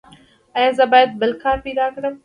[0.57, 2.13] ایا زه باید بل کار پیدا کړم؟